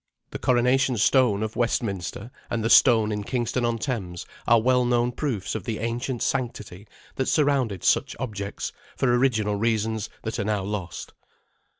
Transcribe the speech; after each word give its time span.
The 0.31 0.39
Coronation 0.39 0.97
Stone 0.97 1.43
of 1.43 1.55
Westminster 1.55 2.31
and 2.49 2.63
the 2.63 2.71
stone 2.71 3.11
in 3.11 3.23
Kingston 3.23 3.63
on 3.63 3.77
Thames 3.77 4.25
are 4.47 4.59
well 4.59 4.83
known 4.83 5.11
proofs 5.11 5.53
of 5.53 5.63
the 5.65 5.77
ancient 5.77 6.23
sanctity 6.23 6.87
that 7.17 7.27
surrounded 7.27 7.83
such 7.83 8.15
objects 8.19 8.71
for 8.97 9.13
original 9.15 9.57
reasons 9.57 10.09
that 10.23 10.39
are 10.39 10.43
now 10.43 10.63
lost. 10.63 11.13